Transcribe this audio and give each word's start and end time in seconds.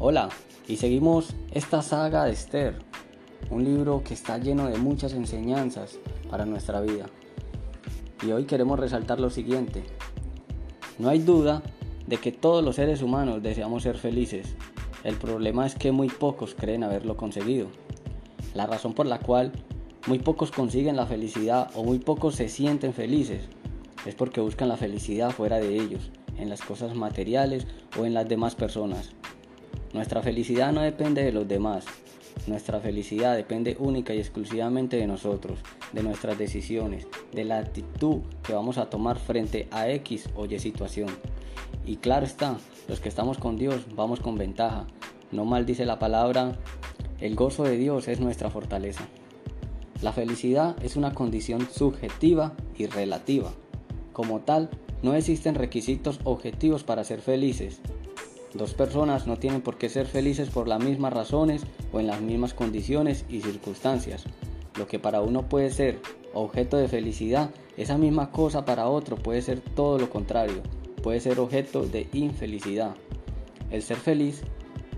Hola, 0.00 0.28
y 0.68 0.76
seguimos 0.76 1.34
esta 1.50 1.82
saga 1.82 2.24
de 2.24 2.30
Esther, 2.30 2.78
un 3.50 3.64
libro 3.64 4.04
que 4.04 4.14
está 4.14 4.38
lleno 4.38 4.68
de 4.68 4.78
muchas 4.78 5.12
enseñanzas 5.12 5.98
para 6.30 6.46
nuestra 6.46 6.80
vida. 6.80 7.06
Y 8.24 8.30
hoy 8.30 8.44
queremos 8.44 8.78
resaltar 8.78 9.18
lo 9.18 9.28
siguiente. 9.28 9.82
No 11.00 11.08
hay 11.08 11.18
duda 11.18 11.64
de 12.06 12.16
que 12.18 12.30
todos 12.30 12.64
los 12.64 12.76
seres 12.76 13.02
humanos 13.02 13.42
deseamos 13.42 13.82
ser 13.82 13.98
felices. 13.98 14.54
El 15.02 15.16
problema 15.16 15.66
es 15.66 15.74
que 15.74 15.90
muy 15.90 16.08
pocos 16.08 16.54
creen 16.54 16.84
haberlo 16.84 17.16
conseguido. 17.16 17.66
La 18.54 18.66
razón 18.68 18.94
por 18.94 19.06
la 19.06 19.18
cual 19.18 19.50
muy 20.06 20.20
pocos 20.20 20.52
consiguen 20.52 20.94
la 20.94 21.06
felicidad 21.06 21.72
o 21.74 21.82
muy 21.82 21.98
pocos 21.98 22.36
se 22.36 22.48
sienten 22.48 22.94
felices 22.94 23.48
es 24.06 24.14
porque 24.14 24.40
buscan 24.40 24.68
la 24.68 24.76
felicidad 24.76 25.32
fuera 25.32 25.56
de 25.56 25.74
ellos, 25.74 26.12
en 26.36 26.48
las 26.50 26.60
cosas 26.60 26.94
materiales 26.94 27.66
o 27.98 28.06
en 28.06 28.14
las 28.14 28.28
demás 28.28 28.54
personas. 28.54 29.17
Nuestra 29.92 30.22
felicidad 30.22 30.72
no 30.72 30.82
depende 30.82 31.24
de 31.24 31.32
los 31.32 31.48
demás. 31.48 31.84
Nuestra 32.46 32.78
felicidad 32.80 33.36
depende 33.36 33.76
única 33.78 34.14
y 34.14 34.18
exclusivamente 34.18 34.96
de 34.96 35.06
nosotros, 35.06 35.58
de 35.92 36.02
nuestras 36.02 36.38
decisiones, 36.38 37.06
de 37.32 37.44
la 37.44 37.58
actitud 37.58 38.20
que 38.42 38.52
vamos 38.52 38.78
a 38.78 38.90
tomar 38.90 39.18
frente 39.18 39.66
a 39.70 39.88
X 39.90 40.28
o 40.36 40.46
Y 40.46 40.58
situación. 40.58 41.08
Y 41.86 41.96
claro 41.96 42.26
está, 42.26 42.58
los 42.86 43.00
que 43.00 43.08
estamos 43.08 43.38
con 43.38 43.56
Dios 43.56 43.86
vamos 43.94 44.20
con 44.20 44.36
ventaja. 44.36 44.86
No 45.32 45.44
mal 45.44 45.66
dice 45.66 45.84
la 45.86 45.98
palabra, 45.98 46.56
el 47.20 47.34
gozo 47.34 47.64
de 47.64 47.76
Dios 47.76 48.08
es 48.08 48.20
nuestra 48.20 48.50
fortaleza. 48.50 49.08
La 50.02 50.12
felicidad 50.12 50.76
es 50.82 50.96
una 50.96 51.14
condición 51.14 51.68
subjetiva 51.70 52.54
y 52.76 52.86
relativa. 52.86 53.52
Como 54.12 54.40
tal, 54.40 54.70
no 55.02 55.14
existen 55.14 55.54
requisitos 55.54 56.20
objetivos 56.24 56.84
para 56.84 57.04
ser 57.04 57.20
felices. 57.20 57.80
Dos 58.54 58.72
personas 58.74 59.26
no 59.26 59.36
tienen 59.36 59.60
por 59.60 59.76
qué 59.76 59.88
ser 59.88 60.06
felices 60.06 60.48
por 60.48 60.68
las 60.68 60.82
mismas 60.82 61.12
razones 61.12 61.64
o 61.92 62.00
en 62.00 62.06
las 62.06 62.20
mismas 62.20 62.54
condiciones 62.54 63.24
y 63.28 63.40
circunstancias. 63.40 64.24
Lo 64.78 64.86
que 64.86 64.98
para 64.98 65.20
uno 65.20 65.48
puede 65.48 65.70
ser 65.70 66.00
objeto 66.32 66.76
de 66.76 66.88
felicidad, 66.88 67.50
esa 67.76 67.98
misma 67.98 68.30
cosa 68.30 68.64
para 68.64 68.88
otro 68.88 69.16
puede 69.16 69.42
ser 69.42 69.60
todo 69.60 69.98
lo 69.98 70.08
contrario, 70.08 70.62
puede 71.02 71.20
ser 71.20 71.38
objeto 71.40 71.86
de 71.86 72.08
infelicidad. 72.12 72.94
El 73.70 73.82
ser 73.82 73.98
feliz 73.98 74.42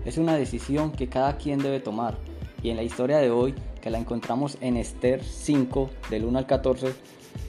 es 0.05 0.17
una 0.17 0.35
decisión 0.37 0.91
que 0.91 1.09
cada 1.09 1.37
quien 1.37 1.59
debe 1.59 1.79
tomar 1.79 2.17
y 2.63 2.69
en 2.69 2.77
la 2.77 2.83
historia 2.83 3.17
de 3.17 3.31
hoy, 3.31 3.55
que 3.81 3.89
la 3.89 3.97
encontramos 3.97 4.57
en 4.61 4.77
Esther 4.77 5.23
5 5.23 5.89
del 6.09 6.25
1 6.25 6.39
al 6.39 6.45
14, 6.45 6.93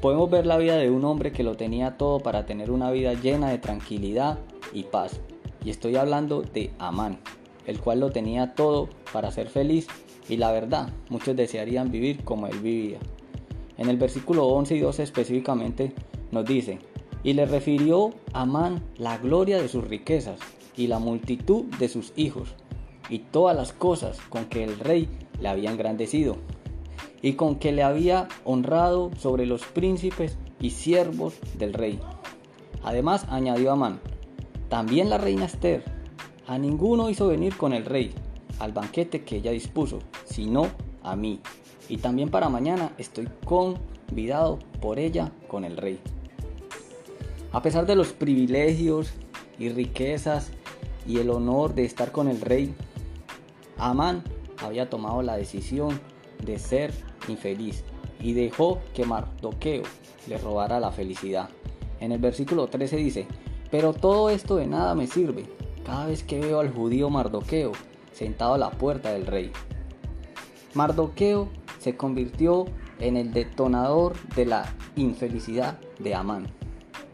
podemos 0.00 0.30
ver 0.30 0.47
la 0.47 0.56
vida 0.56 0.77
de 0.77 0.91
un 0.91 1.05
hombre 1.05 1.33
que 1.33 1.42
lo 1.42 1.56
tenía 1.56 1.97
todo 1.97 2.20
para 2.20 2.47
tener 2.47 2.70
una 2.70 2.91
vida 2.91 3.12
llena 3.14 3.50
de 3.50 3.58
tranquilidad 3.58 4.39
y 4.73 4.84
paz. 4.84 5.20
Y 5.65 5.71
estoy 5.71 5.97
hablando 5.97 6.43
de 6.43 6.73
Amán, 6.79 7.19
el 7.67 7.79
cual 7.81 8.01
lo 8.01 8.11
tenía 8.11 8.55
todo 8.55 8.89
para 9.13 9.31
ser 9.31 9.49
feliz 9.49 9.87
y 10.29 10.37
la 10.37 10.53
verdad, 10.53 10.89
muchos 11.09 11.37
desearían 11.37 11.91
vivir 11.91 12.25
como 12.25 12.47
él 12.47 12.59
vivía. 12.61 12.99
En 13.77 13.89
el 13.89 13.97
versículo 13.97 14.47
11 14.47 14.77
y 14.77 14.81
12 14.81 15.03
específicamente 15.03 15.93
nos 16.31 16.45
dice, 16.45 16.79
y 17.25 17.35
le 17.35 17.47
refirió 17.47 18.13
Amán 18.33 18.83
la 18.97 19.19
gloria 19.19 19.61
de 19.61 19.69
sus 19.69 19.85
riquezas 19.85 20.41
y 20.77 20.87
la 20.87 20.99
multitud 20.99 21.65
de 21.79 21.89
sus 21.89 22.13
hijos 22.17 22.55
y 23.09 23.19
todas 23.19 23.57
las 23.57 23.73
cosas 23.73 24.19
con 24.29 24.47
que 24.47 24.65
el 24.65 24.79
rey 24.79 25.09
le 25.41 25.49
había 25.49 25.71
engrandecido 25.71 26.37
y 27.21 27.35
con 27.35 27.57
que 27.57 27.73
le 27.73 27.83
había 27.83 28.29
honrado 28.45 29.11
sobre 29.19 29.47
los 29.47 29.65
príncipes 29.65 30.37
y 30.61 30.71
siervos 30.71 31.35
del 31.59 31.73
rey. 31.75 32.01
Además 32.83 33.27
añadió 33.29 33.73
Amán, 33.73 34.01
también 34.73 35.11
la 35.11 35.19
reina 35.19 35.45
Esther 35.45 35.84
a 36.47 36.56
ninguno 36.56 37.11
hizo 37.11 37.28
venir 37.28 37.59
con 37.59 37.75
el 37.75 37.84
rey 37.84 38.15
al 38.59 38.73
banquete 38.73 39.23
que 39.23 39.37
ella 39.37 39.51
dispuso, 39.51 39.98
sino 40.24 40.67
a 41.02 41.14
mí. 41.14 41.41
Y 41.91 41.98
también 41.98 42.30
para 42.30 42.48
mañana 42.48 42.95
estoy 42.97 43.29
convidado 43.45 44.61
por 44.80 44.98
ella 44.98 45.30
con 45.47 45.67
el 45.67 45.77
rey. 45.77 46.01
A 47.52 47.61
pesar 47.61 47.85
de 47.85 47.97
los 47.97 48.14
privilegios 48.14 49.13
y 49.58 49.69
riquezas 49.69 50.52
y 51.07 51.18
el 51.18 51.29
honor 51.29 51.74
de 51.74 51.85
estar 51.85 52.11
con 52.11 52.29
el 52.29 52.41
rey, 52.41 52.74
Amán 53.77 54.24
había 54.57 54.89
tomado 54.89 55.20
la 55.20 55.36
decisión 55.36 56.01
de 56.42 56.58
ser 56.58 56.95
infeliz 57.29 57.85
y 58.20 58.33
dejó 58.33 58.80
que 58.95 59.05
Mardoqueo 59.05 59.83
le 60.27 60.39
robara 60.39 60.80
la 60.80 60.92
felicidad. 60.92 61.51
En 62.01 62.11
el 62.11 62.20
versículo 62.20 62.68
13 62.68 62.97
dice, 62.97 63.27
pero 63.73 63.95
todo 63.95 64.29
esto 64.29 64.57
de 64.57 64.67
nada 64.67 64.95
me 64.95 65.07
sirve 65.07 65.47
cada 65.85 66.07
vez 66.07 66.23
que 66.23 66.39
veo 66.39 66.61
al 66.61 66.71
judío 66.71 67.09
Mardoqueo 67.09 67.73
sentado 68.13 68.53
a 68.53 68.59
la 68.59 68.71
puerta 68.71 69.11
del 69.13 69.27
rey. 69.27 69.51
Mardoqueo 70.75 71.49
se 71.81 71.97
convirtió 71.97 72.67
en 73.01 73.17
el 73.17 73.33
detonador 73.33 74.15
de 74.37 74.45
la 74.45 74.77
infelicidad 74.95 75.81
de 75.99 76.15
Amán. 76.15 76.49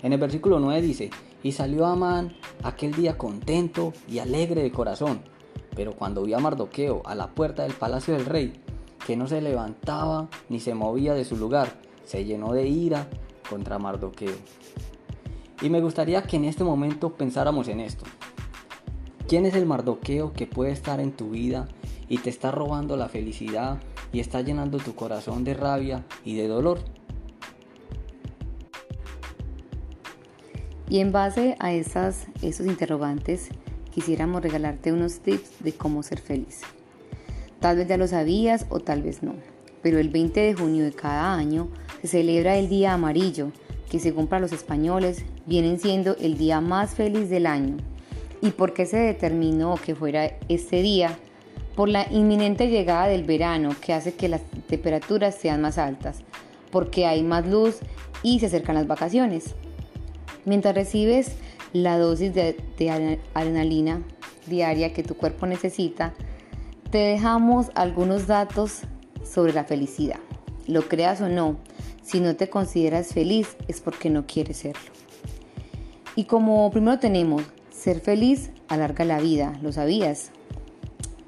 En 0.03 0.13
el 0.13 0.19
versículo 0.19 0.59
9 0.59 0.83
dice, 0.83 1.11
y 1.45 1.53
salió 1.53 1.87
Amán 1.87 2.35
aquel 2.65 2.93
día 2.93 3.17
contento 3.17 3.93
y 4.09 4.19
alegre 4.19 4.61
de 4.61 4.73
corazón, 4.73 5.21
pero 5.77 5.93
cuando 5.93 6.25
vio 6.25 6.37
a 6.37 6.41
Mardoqueo 6.41 7.03
a 7.07 7.15
la 7.15 7.29
puerta 7.29 7.63
del 7.63 7.75
palacio 7.75 8.15
del 8.15 8.27
rey, 8.27 8.53
que 9.07 9.17
no 9.17 9.29
se 9.29 9.41
levantaba 9.41 10.29
ni 10.49 10.59
se 10.59 10.75
movía 10.75 11.15
de 11.15 11.25
su 11.25 11.37
lugar, 11.37 11.81
se 12.05 12.25
llenó 12.25 12.53
de 12.53 12.67
ira 12.67 13.09
contra 13.49 13.79
Mardoqueo. 13.79 14.35
Y 15.61 15.71
me 15.71 15.81
gustaría 15.81 16.23
que 16.23 16.37
en 16.37 16.45
este 16.45 16.63
momento 16.63 17.15
pensáramos 17.15 17.69
en 17.69 17.81
esto. 17.81 18.05
¿Quién 19.27 19.45
es 19.45 19.55
el 19.55 19.67
Mardoqueo 19.67 20.33
que 20.33 20.47
puede 20.47 20.71
estar 20.71 21.01
en 21.01 21.13
tu 21.13 21.31
vida 21.31 21.69
y 22.09 22.19
te 22.19 22.31
está 22.31 22.51
robando 22.51 22.97
la 22.97 23.09
felicidad 23.09 23.79
y 24.13 24.21
está 24.21 24.41
llenando 24.41 24.79
tu 24.79 24.95
corazón 24.95 25.45
de 25.45 25.55
rabia 25.55 26.05
y 26.25 26.37
de 26.37 26.49
dolor? 26.49 26.79
Y 30.89 31.01
en 31.01 31.13
base 31.13 31.57
a 31.59 31.73
esas, 31.73 32.29
esos 32.41 32.67
interrogantes, 32.67 33.49
quisiéramos 33.93 34.41
regalarte 34.41 34.93
unos 34.93 35.21
tips 35.21 35.63
de 35.63 35.75
cómo 35.75 36.03
ser 36.03 36.21
feliz. 36.21 36.63
Tal 37.61 37.77
vez 37.77 37.89
ya 37.89 37.99
lo 37.99 38.07
sabías 38.07 38.65
o 38.71 38.81
tal 38.81 39.03
vez 39.03 39.23
no, 39.23 39.35
pero 39.83 39.99
el 39.99 40.09
20 40.09 40.41
de 40.41 40.55
junio 40.55 40.85
de 40.85 40.93
cada 40.93 41.35
año 41.35 41.69
se 42.01 42.09
celebra 42.09 42.57
el 42.57 42.69
Día 42.69 42.95
Amarillo, 42.95 43.51
que 43.91 43.99
según 43.99 44.27
para 44.27 44.41
los 44.41 44.53
españoles 44.53 45.25
vienen 45.47 45.79
siendo 45.79 46.17
el 46.17 46.37
día 46.37 46.61
más 46.61 46.95
feliz 46.95 47.31
del 47.31 47.47
año. 47.47 47.77
¿Y 48.41 48.51
por 48.51 48.73
qué 48.73 48.87
se 48.87 48.99
determinó 48.99 49.77
que 49.77 49.95
fuera 49.95 50.31
este 50.49 50.83
día? 50.83 51.19
Por 51.75 51.89
la 51.89 52.07
inminente 52.11 52.69
llegada 52.69 53.07
del 53.07 53.25
verano 53.25 53.75
que 53.81 53.93
hace 53.93 54.15
que 54.15 54.29
las 54.29 54.43
temperaturas 54.69 55.35
sean 55.35 55.61
más 55.61 55.79
altas, 55.79 56.21
porque 56.71 57.07
hay 57.07 57.23
más 57.23 57.47
luz 57.47 57.79
y 58.23 58.41
se 58.41 58.47
acercan 58.47 58.75
las 58.75 58.87
vacaciones. 58.87 59.55
Mientras 60.45 60.75
recibes 60.75 61.37
la 61.73 61.99
dosis 61.99 62.35
de, 62.35 62.57
de 62.79 63.19
adrenalina 63.35 64.03
diaria 64.47 64.93
que 64.93 65.03
tu 65.03 65.15
cuerpo 65.15 65.47
necesita, 65.47 66.15
te 66.91 66.99
dejamos 66.99 67.71
algunos 67.75 68.27
datos 68.27 68.81
sobre 69.23 69.53
la 69.53 69.65
felicidad. 69.65 70.21
Lo 70.69 70.83
creas 70.83 71.21
o 71.21 71.29
no, 71.29 71.57
si 72.03 72.21
no 72.21 72.37
te 72.37 72.49
consideras 72.49 73.09
feliz 73.09 73.57
es 73.67 73.81
porque 73.81 74.11
no 74.11 74.27
quieres 74.27 74.59
serlo. 74.59 74.91
Y 76.15 76.25
como 76.25 76.71
primero 76.71 77.01
tenemos, 77.01 77.43
ser 77.71 78.01
feliz 78.01 78.51
alarga 78.69 79.05
la 79.05 79.19
vida, 79.19 79.59
¿lo 79.63 79.73
sabías? 79.73 80.31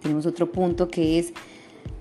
Tenemos 0.03 0.27
otro 0.27 0.53
punto 0.53 0.89
que 0.89 1.19
es, 1.19 1.33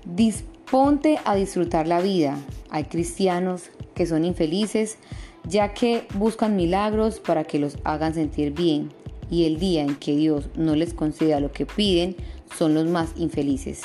disponte 0.04 1.18
a 1.24 1.34
disfrutar 1.34 1.88
la 1.88 2.00
vida. 2.00 2.38
Hay 2.70 2.84
cristianos 2.84 3.70
que 3.94 4.06
son 4.06 4.24
infelices 4.24 4.98
ya 5.44 5.72
que 5.74 6.06
buscan 6.14 6.56
milagros 6.56 7.20
para 7.20 7.44
que 7.44 7.58
los 7.58 7.78
hagan 7.84 8.14
sentir 8.14 8.52
bien 8.52 8.90
y 9.30 9.46
el 9.46 9.58
día 9.58 9.82
en 9.82 9.96
que 9.96 10.16
Dios 10.16 10.48
no 10.56 10.74
les 10.74 10.92
conceda 10.92 11.40
lo 11.40 11.52
que 11.52 11.66
piden 11.66 12.16
son 12.58 12.74
los 12.74 12.86
más 12.86 13.12
infelices. 13.16 13.82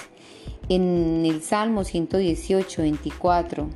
En 0.67 1.23
el 1.27 1.44
Salmo 1.44 1.83
118, 1.83 2.81
24 2.81 3.69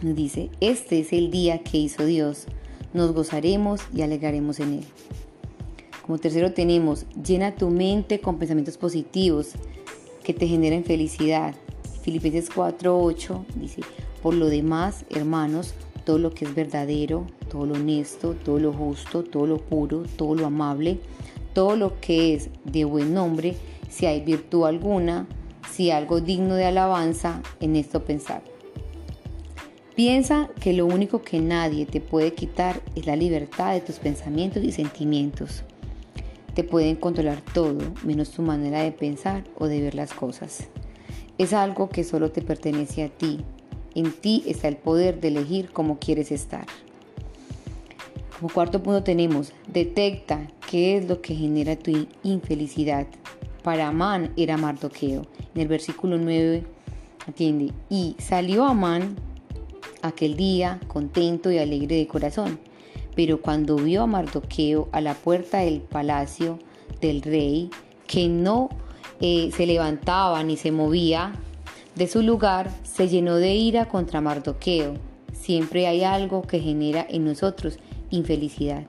nos 0.00 0.16
dice, 0.16 0.48
este 0.60 1.00
es 1.00 1.12
el 1.12 1.30
día 1.30 1.58
que 1.58 1.76
hizo 1.76 2.06
Dios, 2.06 2.46
nos 2.94 3.12
gozaremos 3.12 3.82
y 3.94 4.00
alegraremos 4.00 4.58
en 4.60 4.78
él. 4.78 4.84
Como 6.06 6.16
tercero 6.16 6.54
tenemos, 6.54 7.04
llena 7.22 7.54
tu 7.54 7.68
mente 7.68 8.20
con 8.20 8.38
pensamientos 8.38 8.78
positivos 8.78 9.50
que 10.24 10.32
te 10.32 10.46
generen 10.46 10.82
felicidad. 10.82 11.54
Filipenses 12.00 12.50
4:8 12.50 13.44
dice, 13.56 13.82
por 14.22 14.32
lo 14.32 14.46
demás, 14.46 15.04
hermanos, 15.10 15.74
todo 16.06 16.16
lo 16.16 16.30
que 16.30 16.46
es 16.46 16.54
verdadero, 16.54 17.26
todo 17.50 17.66
lo 17.66 17.74
honesto, 17.74 18.32
todo 18.32 18.58
lo 18.58 18.72
justo, 18.72 19.24
todo 19.24 19.46
lo 19.46 19.58
puro, 19.58 20.04
todo 20.16 20.34
lo 20.34 20.46
amable, 20.46 21.00
todo 21.52 21.76
lo 21.76 22.00
que 22.00 22.32
es 22.32 22.48
de 22.64 22.86
buen 22.86 23.12
nombre, 23.12 23.56
si 23.90 24.06
hay 24.06 24.22
virtud 24.22 24.64
alguna, 24.64 25.26
si 25.70 25.90
algo 25.90 26.20
digno 26.20 26.54
de 26.54 26.64
alabanza, 26.64 27.42
en 27.60 27.76
esto 27.76 28.04
pensar. 28.04 28.42
Piensa 29.94 30.48
que 30.60 30.72
lo 30.72 30.86
único 30.86 31.22
que 31.22 31.40
nadie 31.40 31.84
te 31.84 32.00
puede 32.00 32.32
quitar 32.32 32.80
es 32.94 33.06
la 33.06 33.16
libertad 33.16 33.72
de 33.72 33.80
tus 33.80 33.96
pensamientos 33.98 34.62
y 34.62 34.72
sentimientos. 34.72 35.64
te 36.54 36.64
pueden 36.64 36.96
controlar 36.96 37.40
todo, 37.54 37.78
menos 38.02 38.30
tu 38.30 38.42
manera 38.42 38.82
de 38.82 38.90
pensar 38.90 39.44
o 39.56 39.68
de 39.68 39.80
ver 39.80 39.94
las 39.94 40.12
cosas. 40.12 40.66
Es 41.38 41.52
algo 41.52 41.88
que 41.88 42.02
solo 42.02 42.32
te 42.32 42.42
pertenece 42.42 43.04
a 43.04 43.08
ti. 43.08 43.44
En 43.94 44.10
ti 44.10 44.42
está 44.44 44.66
el 44.66 44.76
poder 44.76 45.20
de 45.20 45.28
elegir 45.28 45.70
cómo 45.70 46.00
quieres 46.00 46.32
estar. 46.32 46.66
Como 48.36 48.52
cuarto 48.52 48.82
punto 48.82 49.04
tenemos, 49.04 49.52
detecta 49.72 50.48
qué 50.68 50.96
es 50.96 51.08
lo 51.08 51.22
que 51.22 51.36
genera 51.36 51.76
tu 51.76 52.08
infelicidad. 52.24 53.06
Para 53.62 53.88
Amán 53.88 54.32
era 54.36 54.56
Mardoqueo. 54.56 55.26
En 55.54 55.60
el 55.60 55.68
versículo 55.68 56.16
9 56.18 56.64
atiende, 57.26 57.72
y 57.90 58.16
salió 58.18 58.64
Amán 58.64 59.16
aquel 60.02 60.36
día 60.36 60.80
contento 60.88 61.50
y 61.50 61.58
alegre 61.58 61.96
de 61.96 62.06
corazón. 62.06 62.58
Pero 63.14 63.42
cuando 63.42 63.76
vio 63.76 64.02
a 64.02 64.06
Mardoqueo 64.06 64.88
a 64.92 65.00
la 65.00 65.14
puerta 65.14 65.58
del 65.58 65.80
palacio 65.80 66.58
del 67.00 67.22
rey, 67.22 67.70
que 68.06 68.28
no 68.28 68.68
eh, 69.20 69.50
se 69.56 69.66
levantaba 69.66 70.42
ni 70.44 70.56
se 70.56 70.70
movía 70.70 71.32
de 71.94 72.06
su 72.06 72.22
lugar, 72.22 72.70
se 72.84 73.08
llenó 73.08 73.36
de 73.36 73.54
ira 73.54 73.88
contra 73.88 74.20
Mardoqueo. 74.20 74.94
Siempre 75.32 75.86
hay 75.88 76.04
algo 76.04 76.42
que 76.42 76.60
genera 76.60 77.04
en 77.08 77.24
nosotros 77.24 77.78
infelicidad. 78.10 78.84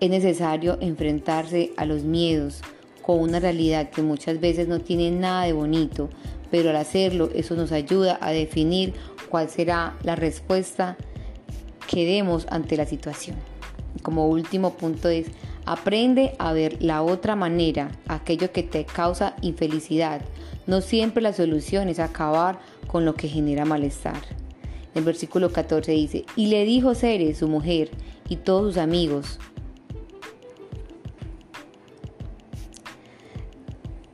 Es 0.00 0.10
necesario 0.10 0.78
enfrentarse 0.80 1.72
a 1.76 1.84
los 1.84 2.02
miedos 2.02 2.62
con 3.02 3.20
una 3.20 3.40
realidad 3.40 3.90
que 3.90 4.02
muchas 4.02 4.40
veces 4.40 4.68
no 4.68 4.80
tiene 4.80 5.10
nada 5.10 5.44
de 5.44 5.52
bonito, 5.52 6.08
pero 6.50 6.70
al 6.70 6.76
hacerlo 6.76 7.30
eso 7.34 7.54
nos 7.56 7.72
ayuda 7.72 8.18
a 8.20 8.30
definir 8.30 8.94
cuál 9.28 9.48
será 9.48 9.96
la 10.02 10.16
respuesta 10.16 10.96
que 11.86 12.06
demos 12.06 12.46
ante 12.50 12.76
la 12.76 12.86
situación. 12.86 13.36
Como 14.02 14.28
último 14.28 14.74
punto 14.74 15.08
es, 15.08 15.26
aprende 15.66 16.34
a 16.38 16.52
ver 16.52 16.82
la 16.82 17.02
otra 17.02 17.36
manera, 17.36 17.90
aquello 18.08 18.52
que 18.52 18.62
te 18.62 18.84
causa 18.84 19.36
infelicidad. 19.42 20.22
No 20.66 20.80
siempre 20.80 21.22
la 21.22 21.32
solución 21.32 21.88
es 21.88 21.98
acabar 21.98 22.58
con 22.86 23.04
lo 23.04 23.14
que 23.14 23.28
genera 23.28 23.64
malestar. 23.64 24.20
El 24.94 25.04
versículo 25.04 25.50
14 25.52 25.92
dice, 25.92 26.24
y 26.36 26.46
le 26.46 26.64
dijo 26.64 26.94
Ceres, 26.94 27.38
su 27.38 27.48
mujer, 27.48 27.90
y 28.28 28.36
todos 28.36 28.74
sus 28.74 28.82
amigos, 28.82 29.38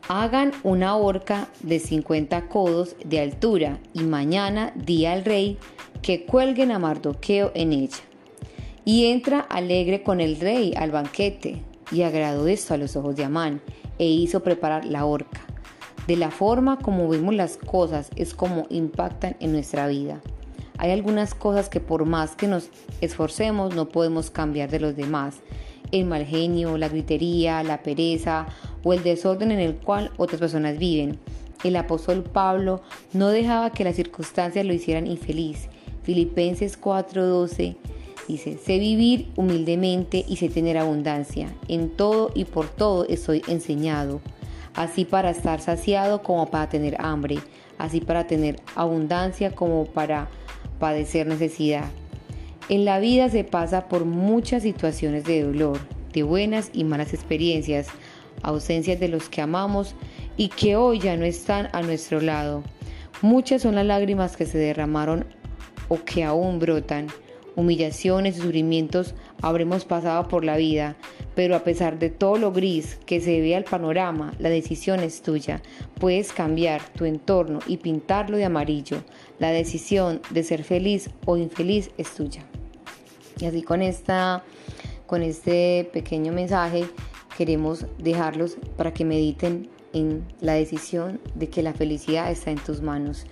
hagan 0.09 0.53
una 0.63 0.97
horca 0.97 1.49
de 1.61 1.79
50 1.79 2.49
codos 2.49 2.97
de 3.05 3.21
altura 3.21 3.79
y 3.93 4.01
mañana 4.01 4.73
di 4.75 5.05
al 5.05 5.25
rey 5.25 5.59
que 6.01 6.25
cuelguen 6.25 6.73
a 6.73 6.79
Mardoqueo 6.79 7.53
en 7.55 7.75
ella. 7.75 7.99
Y 8.87 9.07
entra 9.07 9.41
alegre 9.41 10.03
con 10.03 10.23
el 10.23 10.41
rey 10.41 10.73
al 10.77 10.91
banquete 10.91 11.63
y 11.93 12.03
agradó 12.03 12.49
esto 12.49 12.73
a 12.73 12.79
los 12.79 12.97
ojos 12.97 13.17
de 13.17 13.25
Amán 13.25 13.61
e 13.99 14.07
hizo 14.07 14.43
preparar 14.43 14.87
la 14.87 15.05
horca. 15.05 15.43
De 16.07 16.17
la 16.17 16.31
forma 16.31 16.79
como 16.79 17.07
vemos 17.07 17.35
las 17.35 17.59
cosas 17.59 18.11
es 18.17 18.33
como 18.33 18.67
impactan 18.71 19.37
en 19.41 19.53
nuestra 19.53 19.89
vida. 19.89 20.23
Hay 20.79 20.91
algunas 20.91 21.35
cosas 21.35 21.69
que 21.69 21.81
por 21.81 22.07
más 22.07 22.35
que 22.35 22.47
nos 22.47 22.71
esforcemos 23.03 23.75
no 23.75 23.91
podemos 23.91 24.31
cambiar 24.31 24.71
de 24.71 24.81
los 24.81 24.97
demás. 24.97 25.41
El 25.91 26.07
mal 26.07 26.25
genio, 26.25 26.79
la 26.79 26.89
gritería, 26.89 27.63
la 27.63 27.83
pereza 27.83 28.47
o 28.85 28.93
el 28.93 29.03
desorden 29.03 29.51
en 29.51 29.61
el 29.61 29.77
cual 29.77 30.11
otras 30.17 30.41
personas 30.41 30.79
viven. 30.79 31.19
El 31.65 31.77
apóstol 31.77 32.23
Pablo 32.23 32.83
no 33.13 33.29
dejaba 33.29 33.71
que 33.71 33.85
las 33.85 33.97
circunstancias 33.97 34.65
lo 34.65 34.73
hicieran 34.73 35.07
infeliz. 35.07 35.69
Filipenses 36.03 36.81
4:12 36.81 37.77
dice, 38.29 38.59
sé 38.59 38.79
vivir 38.79 39.29
humildemente 39.37 40.25
y 40.29 40.37
sé 40.37 40.49
tener 40.49 40.79
abundancia. 40.79 41.53
En 41.67 41.91
todo 41.91 42.31
y 42.35 42.45
por 42.45 42.69
todo 42.69 43.07
estoy 43.09 43.43
enseñado, 43.49 44.21
así 44.75 45.05
para 45.05 45.31
estar 45.31 45.61
saciado 45.61 46.23
como 46.23 46.47
para 46.47 46.69
tener 46.69 47.01
hambre, 47.01 47.39
así 47.79 48.01
para 48.01 48.27
tener 48.27 48.61
abundancia 48.77 49.55
como 49.55 49.87
para 49.87 50.29
padecer 50.79 51.27
necesidad. 51.27 51.87
En 52.69 52.85
la 52.85 53.01
vida 53.01 53.31
se 53.31 53.45
pasa 53.45 53.89
por 53.89 54.05
muchas 54.05 54.63
situaciones 54.63 55.25
de 55.25 55.43
dolor, 55.43 55.79
de 56.13 56.23
buenas 56.23 56.71
y 56.75 56.85
malas 56.85 57.15
experiencias, 57.15 57.89
ausencias 58.43 59.01
de 59.01 59.09
los 59.09 59.29
que 59.29 59.41
amamos 59.41 59.95
y 60.37 60.49
que 60.49 60.77
hoy 60.77 61.01
ya 61.01 61.17
no 61.17 61.25
están 61.25 61.69
a 61.73 61.83
nuestro 61.83 62.21
lado. 62.21 62.63
Muchas 63.21 63.63
son 63.63 63.75
las 63.75 63.87
lágrimas 63.87 64.37
que 64.37 64.47
se 64.47 64.59
derramaron 64.59 65.27
o 65.89 66.05
que 66.05 66.25
aún 66.25 66.59
brotan. 66.59 67.09
Humillaciones 67.57 68.39
y 68.39 68.43
sufrimientos 68.43 69.17
habremos 69.43 69.85
pasado 69.85 70.29
por 70.29 70.45
la 70.45 70.57
vida, 70.57 70.95
pero 71.35 71.57
a 71.57 71.65
pesar 71.65 71.99
de 71.99 72.09
todo 72.09 72.37
lo 72.37 72.53
gris 72.53 73.01
que 73.05 73.21
se 73.21 73.41
ve 73.41 73.57
al 73.57 73.65
panorama, 73.65 74.33
la 74.39 74.49
decisión 74.49 75.01
es 75.01 75.23
tuya. 75.23 75.61
Puedes 75.99 76.33
cambiar 76.33 76.81
tu 76.93 77.05
entorno 77.05 77.59
y 77.67 77.79
pintarlo 77.79 78.37
de 78.37 78.45
amarillo. 78.45 79.03
La 79.41 79.51
decisión 79.51 80.21
de 80.31 80.45
ser 80.45 80.63
feliz 80.63 81.11
o 81.27 81.37
infeliz 81.37 81.91
es 81.99 82.15
tuya. 82.15 82.45
Y 83.41 83.47
así 83.47 83.63
con 83.63 83.83
esta 83.83 84.45
con 85.07 85.23
este 85.23 85.89
pequeño 85.93 86.33
mensaje 86.33 86.85
queremos 87.39 87.87
dejarlos 87.99 88.57
para 88.77 88.93
que 88.93 89.05
mediten 89.05 89.69
en 89.93 90.25
la 90.41 90.55
decisión 90.55 91.21
de 91.37 91.49
que 91.49 91.63
la 91.63 91.73
felicidad 91.73 92.33
está 92.33 92.51
en 92.51 92.59
tus 92.59 92.83
manos. 92.83 93.27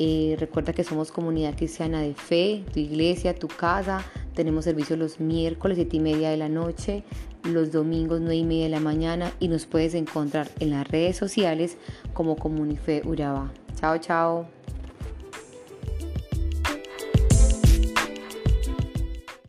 Eh, 0.00 0.34
recuerda 0.40 0.72
que 0.72 0.82
somos 0.82 1.12
comunidad 1.12 1.54
cristiana 1.54 2.00
de 2.00 2.14
fe, 2.14 2.64
tu 2.72 2.80
iglesia, 2.80 3.32
tu 3.32 3.46
casa. 3.46 4.04
Tenemos 4.34 4.64
servicio 4.64 4.96
los 4.96 5.20
miércoles 5.20 5.76
7 5.76 5.96
y 5.96 6.00
media 6.00 6.30
de 6.30 6.36
la 6.36 6.48
noche, 6.48 7.04
los 7.44 7.70
domingos 7.70 8.20
9 8.20 8.34
y 8.34 8.42
media 8.42 8.64
de 8.64 8.70
la 8.70 8.80
mañana 8.80 9.32
y 9.38 9.46
nos 9.46 9.66
puedes 9.66 9.94
encontrar 9.94 10.50
en 10.58 10.70
las 10.70 10.88
redes 10.88 11.16
sociales 11.16 11.76
como 12.12 12.34
Comunife 12.34 13.02
Urabá. 13.04 13.52
Chao, 13.76 13.98
chao. 13.98 14.48